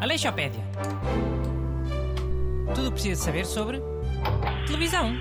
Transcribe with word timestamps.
Aleixopédia. 0.00 0.62
Tudo 2.74 2.88
o 2.88 2.90
que 2.90 2.92
precisa 2.92 3.22
saber 3.22 3.44
sobre 3.44 3.80
televisão. 4.66 5.12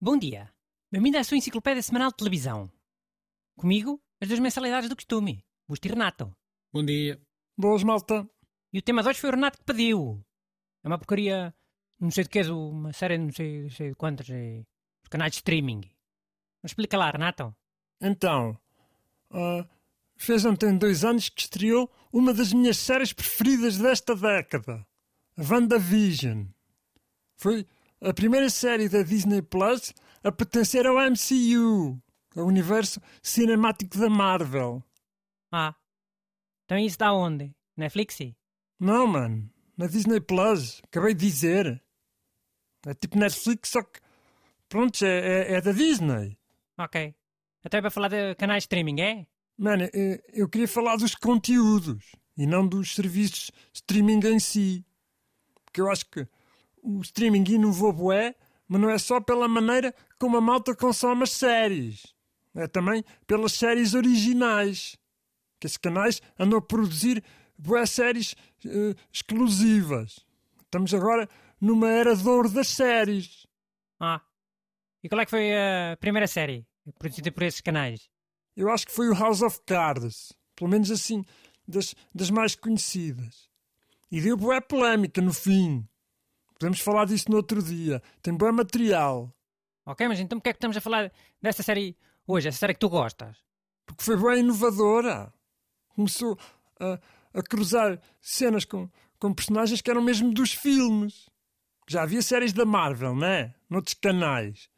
Bom 0.00 0.18
dia. 0.18 0.52
Bem-vindo 0.90 1.18
à 1.18 1.24
sua 1.24 1.36
enciclopédia 1.36 1.82
semanal 1.82 2.10
de 2.10 2.16
televisão. 2.16 2.70
Comigo, 3.56 4.02
as 4.20 4.28
duas 4.28 4.40
mensalidades 4.40 4.88
do 4.88 4.96
costume. 4.96 5.44
Busto 5.68 5.86
e 5.86 5.90
Renato. 5.90 6.34
Bom 6.72 6.84
dia. 6.84 7.20
Boas, 7.56 7.82
malta. 7.82 8.28
E 8.72 8.78
o 8.78 8.82
tema 8.82 9.02
de 9.02 9.08
hoje 9.08 9.20
foi 9.20 9.30
o 9.30 9.32
Renato 9.32 9.58
que 9.58 9.64
pediu. 9.64 10.24
É 10.84 10.88
uma 10.88 10.98
porcaria, 10.98 11.54
não 12.02 12.10
sei 12.10 12.24
de 12.24 12.30
que, 12.30 12.42
de 12.42 12.50
uma 12.50 12.92
série, 12.92 13.16
não 13.16 13.30
sei, 13.30 13.70
sei 13.70 13.90
de 13.90 13.94
quantos, 13.94 14.28
é, 14.28 14.64
os 15.04 15.08
canais 15.08 15.30
de 15.30 15.36
streaming. 15.36 15.82
Explica 16.64 16.98
lá, 16.98 17.10
Renato. 17.10 17.54
Então, 18.00 18.58
ah, 19.30 19.64
fez 20.16 20.44
ontem 20.44 20.76
dois 20.76 21.04
anos 21.04 21.28
que 21.28 21.42
estreou 21.42 21.88
uma 22.12 22.34
das 22.34 22.52
minhas 22.52 22.76
séries 22.76 23.12
preferidas 23.12 23.78
desta 23.78 24.16
década, 24.16 24.84
a 25.36 25.42
WandaVision. 25.42 26.46
Foi 27.36 27.64
a 28.00 28.12
primeira 28.12 28.50
série 28.50 28.88
da 28.88 29.02
Disney 29.02 29.40
Plus 29.40 29.94
a 30.24 30.32
pertencer 30.32 30.86
ao 30.86 30.96
MCU, 30.96 32.02
ao 32.36 32.46
universo 32.46 33.00
cinemático 33.22 33.96
da 33.96 34.10
Marvel. 34.10 34.82
Ah. 35.52 35.74
Então 36.64 36.78
isso 36.78 36.98
dá 36.98 37.12
onde? 37.12 37.54
Netflix? 37.76 38.18
Não, 38.80 39.06
mano, 39.06 39.48
na 39.76 39.86
Disney 39.86 40.20
Plus, 40.20 40.80
acabei 40.84 41.14
de 41.14 41.26
dizer. 41.26 41.81
É 42.86 42.94
tipo 42.94 43.18
Netflix, 43.18 43.70
só 43.70 43.82
que. 43.82 44.00
Pronto, 44.68 45.04
é, 45.04 45.52
é, 45.52 45.54
é 45.54 45.60
da 45.60 45.72
Disney. 45.72 46.36
Ok. 46.78 47.14
Até 47.64 47.80
para 47.80 47.90
falar 47.90 48.08
de 48.08 48.34
canais 48.34 48.62
de 48.62 48.64
streaming, 48.64 49.00
é? 49.00 49.26
Mano, 49.56 49.88
eu, 49.92 50.18
eu 50.32 50.48
queria 50.48 50.66
falar 50.66 50.96
dos 50.96 51.14
conteúdos 51.14 52.12
e 52.36 52.46
não 52.46 52.66
dos 52.66 52.94
serviços 52.94 53.50
de 53.72 53.74
streaming 53.74 54.20
em 54.26 54.38
si. 54.38 54.84
Porque 55.64 55.80
eu 55.80 55.90
acho 55.90 56.06
que 56.06 56.26
o 56.82 57.00
streaming 57.02 57.44
inovou 57.48 57.92
bué, 57.92 58.34
mas 58.66 58.80
não 58.80 58.90
é 58.90 58.98
só 58.98 59.20
pela 59.20 59.46
maneira 59.46 59.94
como 60.18 60.36
a 60.36 60.40
malta 60.40 60.74
consome 60.74 61.22
as 61.22 61.30
séries. 61.30 62.14
É 62.54 62.66
também 62.66 63.04
pelas 63.26 63.52
séries 63.52 63.94
originais. 63.94 64.96
Que 65.60 65.66
esses 65.66 65.76
canais 65.76 66.20
andam 66.38 66.58
a 66.58 66.62
produzir 66.62 67.22
bué 67.56 67.86
séries 67.86 68.34
eh, 68.66 68.94
exclusivas. 69.12 70.26
Estamos 70.64 70.92
agora 70.92 71.28
numa 71.62 71.88
era 71.88 72.16
de 72.16 72.28
ouro 72.28 72.50
das 72.50 72.66
séries. 72.66 73.46
Ah. 74.00 74.20
E 75.00 75.08
qual 75.08 75.20
é 75.20 75.24
que 75.24 75.30
foi 75.30 75.52
a 75.54 75.96
primeira 75.96 76.26
série 76.26 76.66
produzida 76.98 77.30
por 77.30 77.44
esses 77.44 77.60
canais? 77.60 78.10
Eu 78.56 78.68
acho 78.68 78.84
que 78.84 78.92
foi 78.92 79.08
o 79.08 79.14
House 79.14 79.42
of 79.42 79.60
Cards. 79.64 80.32
Pelo 80.56 80.68
menos 80.68 80.90
assim, 80.90 81.24
das, 81.66 81.94
das 82.12 82.30
mais 82.30 82.56
conhecidas. 82.56 83.48
E 84.10 84.20
deu 84.20 84.36
boa 84.36 84.60
polémica 84.60 85.22
no 85.22 85.32
fim. 85.32 85.88
Podemos 86.58 86.80
falar 86.80 87.06
disso 87.06 87.30
no 87.30 87.36
outro 87.36 87.62
dia. 87.62 88.02
Tem 88.20 88.34
bom 88.34 88.50
material. 88.52 89.32
Ok, 89.86 90.06
mas 90.08 90.18
então 90.18 90.38
porquê 90.38 90.50
é 90.50 90.52
que 90.52 90.58
estamos 90.58 90.76
a 90.76 90.80
falar 90.80 91.12
desta 91.40 91.62
série 91.62 91.96
hoje? 92.26 92.48
Essa 92.48 92.58
série 92.58 92.74
que 92.74 92.80
tu 92.80 92.88
gostas? 92.88 93.36
Porque 93.86 94.02
foi 94.02 94.16
bem 94.16 94.40
inovadora. 94.40 95.32
Começou 95.94 96.36
a, 96.80 96.98
a 97.32 97.42
cruzar 97.42 98.00
cenas 98.20 98.64
com, 98.64 98.90
com 99.18 99.32
personagens 99.32 99.80
que 99.80 99.90
eram 99.90 100.02
mesmo 100.02 100.32
dos 100.32 100.52
filmes. 100.52 101.31
Já 101.88 102.02
havia 102.02 102.22
séries 102.22 102.52
da 102.52 102.64
Marvel, 102.64 103.14
não 103.14 103.26
é? 103.26 103.54
Noutros 103.68 103.94
canais. 103.94 104.68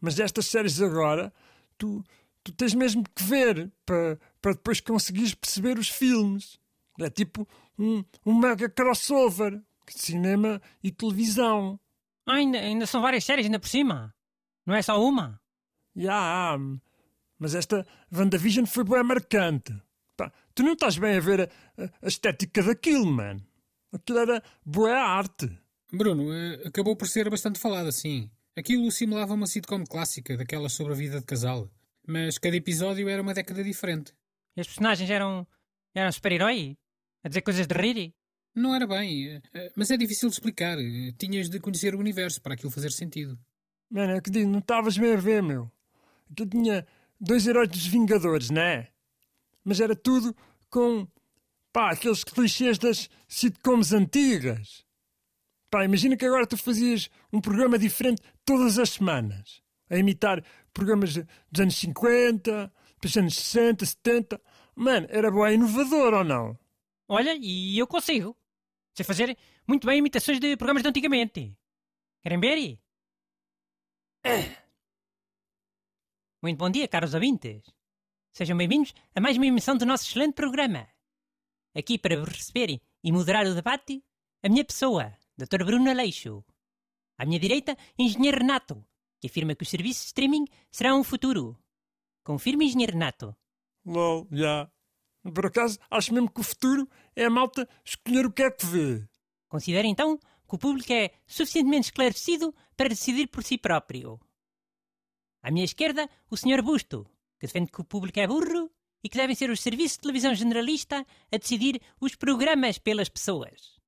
Mas 0.00 0.14
destas 0.14 0.46
séries 0.46 0.80
agora, 0.82 1.32
tu, 1.78 2.02
tu 2.42 2.52
tens 2.52 2.74
mesmo 2.74 3.04
que 3.14 3.22
ver 3.22 3.70
para, 3.86 4.18
para 4.40 4.52
depois 4.52 4.80
conseguires 4.80 5.34
perceber 5.34 5.78
os 5.78 5.88
filmes. 5.88 6.58
É 7.00 7.10
tipo 7.10 7.46
um, 7.78 8.04
um 8.24 8.34
mega 8.38 8.68
crossover 8.68 9.52
de 9.86 9.98
cinema 9.98 10.60
e 10.82 10.90
televisão. 10.90 11.78
Ah, 12.26 12.34
ainda, 12.36 12.58
ainda 12.58 12.86
são 12.86 13.02
várias 13.02 13.24
séries, 13.24 13.46
ainda 13.46 13.58
por 13.60 13.68
cima. 13.68 14.14
Não 14.66 14.74
é 14.74 14.80
só 14.82 15.02
uma. 15.02 15.40
Já, 15.94 16.56
mas 17.38 17.54
esta 17.54 17.86
WandaVision 18.12 18.64
foi 18.66 18.84
bem 18.84 19.02
marcante. 19.04 19.74
Pá, 20.16 20.32
tu 20.54 20.62
não 20.62 20.72
estás 20.72 20.96
bem 20.96 21.16
a 21.16 21.20
ver 21.20 21.40
a, 21.42 21.82
a- 21.84 21.90
a 22.02 22.08
estética 22.08 22.62
daquilo, 22.62 23.06
man. 23.06 23.38
Aquilo 23.92 24.18
era 24.18 24.42
boa 24.64 24.96
arte. 24.98 25.50
Bruno, 25.94 26.32
eh, 26.32 26.62
acabou 26.66 26.96
por 26.96 27.08
ser 27.08 27.28
bastante 27.30 27.58
falado 27.58 27.88
assim. 27.88 28.30
Aquilo 28.56 28.90
simulava 28.90 29.34
uma 29.34 29.46
sitcom 29.46 29.84
clássica, 29.84 30.36
daquelas 30.36 30.72
sobre 30.72 30.92
a 30.92 30.96
vida 30.96 31.20
de 31.20 31.26
casal. 31.26 31.70
Mas 32.06 32.38
cada 32.38 32.56
episódio 32.56 33.08
era 33.08 33.22
uma 33.22 33.34
década 33.34 33.64
diferente. 33.64 34.12
E 34.56 34.60
os 34.60 34.66
personagens 34.66 35.08
eram, 35.10 35.46
eram 35.94 36.12
super-herói? 36.12 36.76
A 37.22 37.28
dizer 37.28 37.42
coisas 37.42 37.66
de 37.66 37.74
rir? 37.74 38.14
Não 38.54 38.74
era 38.74 38.86
bem, 38.86 39.28
eh, 39.28 39.42
eh, 39.54 39.72
mas 39.74 39.90
é 39.90 39.96
difícil 39.96 40.28
de 40.28 40.34
explicar. 40.34 40.76
Tinhas 41.18 41.48
de 41.48 41.58
conhecer 41.58 41.94
o 41.94 41.98
universo 41.98 42.40
para 42.40 42.54
aquilo 42.54 42.70
fazer 42.70 42.92
sentido. 42.92 43.38
Mano, 43.90 44.12
é 44.12 44.20
que 44.20 44.30
digo, 44.30 44.50
não 44.50 44.60
estavas 44.60 44.96
bem 44.96 45.14
a 45.14 45.16
ver, 45.16 45.42
meu. 45.42 45.70
Aquilo 46.30 46.48
tinha 46.48 46.86
dois 47.20 47.46
heróis 47.46 47.68
dos 47.68 47.86
Vingadores, 47.86 48.50
não 48.50 48.62
é? 48.62 48.88
Mas 49.64 49.80
era 49.80 49.96
tudo 49.96 50.36
com, 50.68 51.08
pá, 51.72 51.92
aqueles 51.92 52.22
clichês 52.22 52.78
das 52.78 53.08
sitcoms 53.26 53.92
antigas. 53.92 54.84
Pá, 55.74 55.84
imagina 55.84 56.16
que 56.16 56.24
agora 56.24 56.46
tu 56.46 56.56
fazias 56.56 57.10
um 57.32 57.40
programa 57.40 57.76
diferente 57.76 58.22
todas 58.44 58.78
as 58.78 58.90
semanas. 58.90 59.60
A 59.90 59.96
imitar 59.96 60.40
programas 60.72 61.16
dos 61.16 61.60
anos 61.60 61.74
50, 61.74 62.72
dos 63.02 63.16
anos 63.16 63.34
60, 63.34 63.84
70. 63.84 64.40
Mano, 64.76 65.08
era 65.10 65.32
bem 65.32 65.54
inovador 65.54 66.14
ou 66.14 66.22
não? 66.22 66.56
Olha, 67.08 67.34
e 67.36 67.76
eu 67.76 67.88
consigo. 67.88 68.38
Sei 68.96 69.04
fazer 69.04 69.36
muito 69.66 69.84
bem 69.84 69.98
imitações 69.98 70.38
de 70.38 70.56
programas 70.56 70.84
de 70.84 70.90
antigamente. 70.90 71.58
Querem 72.22 72.38
ver? 72.38 72.78
Muito 76.40 76.58
bom 76.58 76.70
dia, 76.70 76.86
caros 76.86 77.14
ouvintes. 77.14 77.64
Sejam 78.32 78.56
bem-vindos 78.56 78.94
a 79.12 79.20
mais 79.20 79.36
uma 79.36 79.46
emissão 79.46 79.76
do 79.76 79.84
nosso 79.84 80.08
excelente 80.08 80.34
programa. 80.34 80.88
Aqui 81.74 81.98
para 81.98 82.16
vos 82.16 82.28
receber 82.28 82.80
e 83.02 83.10
moderar 83.10 83.44
o 83.44 83.54
debate, 83.56 84.04
a 84.40 84.48
minha 84.48 84.64
pessoa, 84.64 85.12
Dr. 85.36 85.64
Bruno 85.64 85.90
Aleixo. 85.90 86.44
À 87.18 87.24
minha 87.26 87.38
direita, 87.38 87.76
Engenheiro 87.98 88.38
Renato, 88.38 88.84
que 89.20 89.26
afirma 89.26 89.54
que 89.54 89.62
os 89.62 89.68
serviços 89.68 90.02
de 90.02 90.06
streaming 90.08 90.46
serão 90.70 91.00
o 91.00 91.04
futuro. 91.04 91.58
Confirma, 92.22 92.64
Engenheiro 92.64 92.92
Renato. 92.92 93.36
LOL, 93.84 94.28
já. 94.30 94.70
Por 95.22 95.46
acaso, 95.46 95.78
acho 95.90 96.12
mesmo 96.12 96.30
que 96.30 96.40
o 96.40 96.44
futuro 96.44 96.88
é 97.16 97.24
a 97.24 97.30
malta 97.30 97.68
escolher 97.84 98.26
o 98.26 98.32
que 98.32 98.42
é 98.42 98.50
que 98.50 98.66
vê. 98.66 99.08
Considera 99.48 99.86
então 99.86 100.18
que 100.18 100.54
o 100.54 100.58
público 100.58 100.92
é 100.92 101.10
suficientemente 101.26 101.86
esclarecido 101.86 102.54
para 102.76 102.88
decidir 102.88 103.28
por 103.28 103.42
si 103.42 103.56
próprio. 103.56 104.20
À 105.42 105.50
minha 105.50 105.64
esquerda, 105.64 106.08
o 106.30 106.36
Sr. 106.36 106.62
Busto, 106.62 107.04
que 107.38 107.46
defende 107.46 107.70
que 107.70 107.80
o 107.80 107.84
público 107.84 108.20
é 108.20 108.26
burro 108.26 108.70
e 109.02 109.08
que 109.08 109.16
devem 109.16 109.34
ser 109.34 109.50
os 109.50 109.60
serviços 109.60 109.96
de 109.96 110.02
televisão 110.02 110.34
generalista 110.34 111.06
a 111.30 111.36
decidir 111.36 111.80
os 112.00 112.14
programas 112.14 112.78
pelas 112.78 113.08
pessoas. 113.08 113.80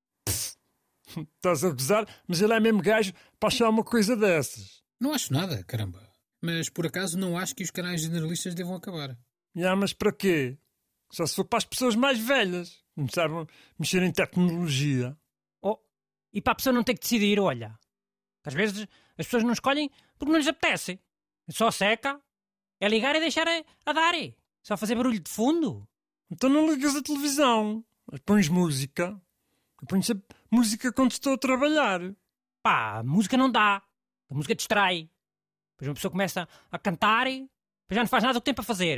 Estás 1.36 1.64
a 1.64 1.70
gozar, 1.70 2.06
mas 2.26 2.40
ele 2.40 2.52
é 2.52 2.60
mesmo 2.60 2.82
gajo 2.82 3.12
para 3.38 3.48
achar 3.48 3.68
uma 3.68 3.84
coisa 3.84 4.16
dessas. 4.16 4.82
Não 5.00 5.12
acho 5.12 5.32
nada, 5.32 5.62
caramba. 5.64 6.06
Mas 6.42 6.68
por 6.68 6.86
acaso 6.86 7.18
não 7.18 7.36
acho 7.36 7.54
que 7.54 7.64
os 7.64 7.70
canais 7.70 8.02
generalistas 8.02 8.54
devam 8.54 8.74
acabar. 8.74 9.16
Já, 9.54 9.74
mas 9.74 9.92
para 9.92 10.12
quê? 10.12 10.58
Só 11.10 11.26
se 11.26 11.34
for 11.34 11.44
para 11.44 11.58
as 11.58 11.64
pessoas 11.64 11.94
mais 11.94 12.18
velhas. 12.18 12.84
Começaram 12.94 13.40
a 13.40 13.46
mexer 13.78 14.02
em 14.02 14.12
tecnologia. 14.12 15.16
Oh, 15.62 15.78
e 16.32 16.40
para 16.40 16.52
a 16.52 16.56
pessoa 16.56 16.72
não 16.72 16.84
ter 16.84 16.94
que 16.94 17.00
decidir, 17.00 17.38
olha. 17.40 17.78
Às 18.44 18.54
vezes 18.54 18.86
as 19.18 19.26
pessoas 19.26 19.44
não 19.44 19.52
escolhem 19.52 19.90
porque 20.18 20.32
não 20.32 20.38
lhes 20.38 20.48
apetece. 20.48 21.00
Só 21.50 21.70
seca. 21.70 22.20
É 22.80 22.88
ligar 22.88 23.16
e 23.16 23.20
deixar 23.20 23.46
a, 23.48 23.64
a 23.86 23.92
dar. 23.92 24.14
Só 24.62 24.76
fazer 24.76 24.94
barulho 24.94 25.20
de 25.20 25.30
fundo. 25.30 25.88
Então 26.30 26.50
não 26.50 26.70
ligas 26.70 26.94
a 26.94 27.02
televisão. 27.02 27.84
Mas 28.10 28.20
pões 28.20 28.48
música. 28.48 29.20
Ponho 29.86 30.02
sempre 30.02 30.24
música 30.50 30.92
quando 30.92 31.12
estou 31.12 31.34
a 31.34 31.38
trabalhar. 31.38 32.00
Pá, 32.62 32.98
a 32.98 33.02
música 33.02 33.36
não 33.36 33.50
dá. 33.50 33.82
A 34.30 34.34
música 34.34 34.54
distrai. 34.54 35.08
Depois 35.74 35.88
uma 35.88 35.94
pessoa 35.94 36.10
começa 36.10 36.48
a 36.70 36.78
cantar 36.78 37.26
e 37.26 37.40
depois 37.40 37.96
já 37.96 38.02
não 38.02 38.08
faz 38.08 38.22
nada 38.22 38.34
do 38.34 38.40
que 38.40 38.46
tem 38.46 38.54
para 38.54 38.64
fazer. 38.64 38.96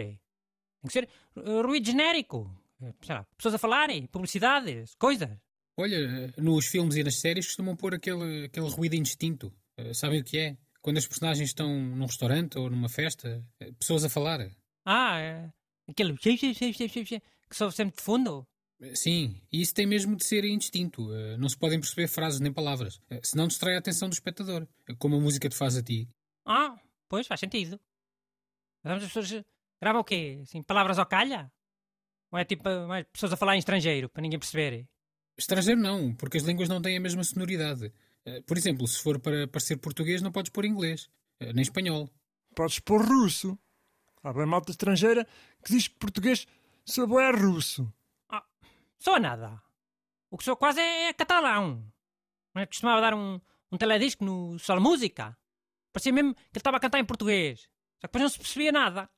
Tem 0.81 0.87
que 0.87 0.93
ser 0.93 1.09
eh, 1.37 1.63
ruído 1.63 1.87
genérico. 1.87 2.51
Eh, 2.81 2.95
lá, 3.09 3.27
pessoas 3.37 3.55
a 3.55 3.59
falarem, 3.59 4.07
publicidades, 4.07 4.95
coisas. 4.95 5.37
Olha, 5.77 5.97
eh, 5.97 6.41
nos 6.41 6.67
filmes 6.67 6.97
e 6.97 7.05
nas 7.05 7.21
séries 7.21 7.47
costumam 7.47 7.77
pôr 7.77 7.95
aquele, 7.95 8.47
aquele 8.47 8.69
ruído 8.69 8.95
indistinto. 8.95 9.53
Sabem 9.95 10.21
o 10.21 10.25
que 10.25 10.39
é? 10.39 10.57
Quando 10.81 10.97
as 10.97 11.07
personagens 11.07 11.51
estão 11.51 11.69
num 11.69 12.07
restaurante 12.07 12.59
ou 12.59 12.69
numa 12.69 12.89
festa, 12.89 13.45
pessoas 13.79 14.05
a 14.05 14.09
falar. 14.09 14.51
Ah, 14.85 15.21
é, 15.21 15.53
aquele 15.89 16.17
que 16.19 17.57
soube 17.57 17.75
sempre 17.75 17.97
de 17.97 18.03
fundo. 18.03 18.47
Sim, 18.95 19.41
e 19.53 19.61
isso 19.61 19.75
tem 19.75 19.87
mesmo 19.87 20.15
de 20.17 20.25
ser 20.25 20.45
indistinto. 20.45 21.13
Eh, 21.13 21.37
Não 21.37 21.49
se 21.49 21.57
podem 21.59 21.81
perceber 21.81 22.07
frases 22.07 22.39
nem 22.41 22.53
palavras. 22.53 23.01
Eh, 23.11 23.21
Senão 23.25 23.49
distrai 23.49 23.75
a 23.75 23.79
atenção 23.79 24.09
do 24.09 24.13
espectador. 24.13 24.67
eh, 24.89 24.95
Como 24.99 25.17
a 25.17 25.21
música 25.21 25.49
te 25.49 25.57
faz 25.57 25.77
a 25.77 25.83
ti. 25.83 26.09
Ah, 26.45 26.79
pois, 27.09 27.27
faz 27.27 27.41
sentido. 27.41 27.81
Mas 28.85 29.03
as 29.03 29.13
pessoas 29.13 29.45
gravam 29.81 30.01
o 30.01 30.05
quê? 30.05 30.39
Assim, 30.43 30.63
palavras 30.63 30.99
ao 30.99 31.07
calha? 31.07 31.51
Ou 32.31 32.39
é 32.39 32.45
tipo 32.45 32.63
mais 32.87 33.05
pessoas 33.13 33.33
a 33.33 33.37
falar 33.37 33.57
em 33.57 33.59
estrangeiro, 33.59 34.09
para 34.09 34.23
ninguém 34.23 34.39
perceber? 34.39 34.87
Estrangeiro 35.37 35.81
não, 35.81 36.15
porque 36.15 36.37
as 36.37 36.45
línguas 36.45 36.69
não 36.69 36.81
têm 36.81 36.97
a 36.97 37.01
mesma 37.01 37.25
sonoridade. 37.25 37.93
Por 38.47 38.57
exemplo, 38.59 38.87
se 38.87 39.01
for 39.03 39.19
para 39.19 39.49
parecer 39.49 39.77
português, 39.79 40.21
não 40.21 40.31
podes 40.31 40.51
pôr 40.53 40.65
inglês. 40.67 41.09
Nem 41.41 41.63
espanhol. 41.63 42.09
Podes 42.55 42.79
pôr 42.81 43.01
russo. 43.05 43.59
Há 44.23 44.33
bem 44.33 44.47
malta 44.47 44.71
estrangeira 44.71 45.27
que 45.65 45.73
diz 45.73 45.89
que 45.89 45.95
português 45.97 46.47
soa 46.85 47.07
bué 47.07 47.31
russo. 47.31 47.91
Só 48.99 49.19
nada. 49.19 49.63
O 50.31 50.37
que 50.37 50.45
sou 50.45 50.57
quase 50.57 50.81
é, 50.81 51.09
é 51.09 51.13
catalão. 51.13 51.85
Não 52.55 52.63
é? 52.63 52.67
Costumava 52.67 53.01
dar 53.01 53.15
um, 53.15 53.41
um 53.71 53.79
teledisco 53.79 54.25
no 54.25 54.59
Sol 54.59 54.81
Música. 54.81 55.37
Parecia 55.93 56.13
mesmo 56.13 56.35
que 56.35 56.41
ele 56.41 56.59
estava 56.59 56.77
a 56.77 56.81
cantar 56.81 56.99
em 56.99 57.05
português. 57.05 57.63
Só 58.01 58.07
que 58.07 58.09
depois 58.09 58.23
não 58.23 58.29
se 58.29 58.39
percebia 58.39 58.73
nada. 58.73 59.11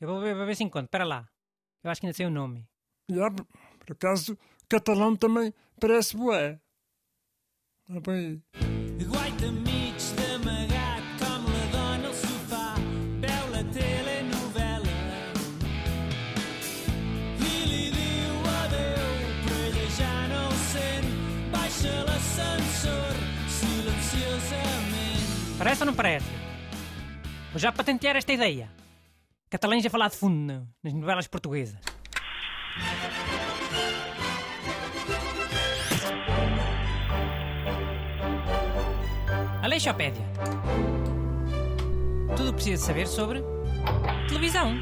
Eu 0.00 0.08
vou 0.08 0.20
ver, 0.20 0.34
vou 0.34 0.46
ver 0.46 0.54
se 0.54 0.64
encontro. 0.64 0.86
Espera 0.86 1.04
lá. 1.04 1.28
Eu 1.82 1.90
acho 1.90 2.00
que 2.00 2.06
ainda 2.06 2.16
sei 2.16 2.26
o 2.26 2.30
nome. 2.30 2.68
E 3.08 3.20
há, 3.20 3.30
por 3.30 3.92
acaso, 3.92 4.38
catalão 4.68 5.16
também 5.16 5.52
parece 5.80 6.16
bué. 6.16 6.60
Ah, 7.88 8.00
bem, 8.00 8.42
Parece 25.58 25.82
ou 25.82 25.86
não 25.86 25.94
parece? 25.94 26.30
Vou 27.50 27.58
já 27.58 27.72
patentear 27.72 28.14
esta 28.14 28.32
ideia. 28.32 28.70
Catalães 29.50 29.84
a 29.84 29.90
falar 29.90 30.08
de 30.08 30.16
fundo 30.16 30.68
nas 30.82 30.94
novelas 30.94 31.26
portuguesas. 31.26 31.80
Aleixopédia. 39.60 40.24
Tudo 42.36 42.54
precisa 42.54 42.86
saber 42.86 43.08
sobre 43.08 43.42
televisão. 44.28 44.76